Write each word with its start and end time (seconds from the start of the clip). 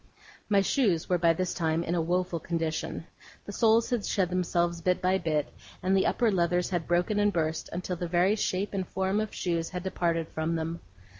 My 0.49 0.61
shoes 0.61 1.07
were 1.09 1.19
by 1.19 1.33
this 1.33 1.53
time 1.53 1.83
in 1.83 1.93
a 1.93 2.01
woeful 2.01 2.39
condition. 2.39 3.05
The 3.45 3.51
soles 3.51 3.91
had 3.91 4.03
shed 4.03 4.29
themselves 4.31 4.81
bit 4.81 4.99
by 4.99 5.19
bit, 5.19 5.53
and 5.83 5.95
the 5.95 6.07
upper 6.07 6.31
leathers 6.31 6.71
had 6.71 6.87
broken 6.87 7.19
and 7.19 7.31
burst 7.31 7.69
until 7.71 7.97
the 7.97 8.07
very 8.07 8.35
shape 8.35 8.73
and 8.73 8.87
form 8.87 9.19
of 9.21 9.31
shoes 9.31 9.69
had 9.69 9.83
departed 9.83 10.27
from 10.29 10.55
them. 10.55 10.79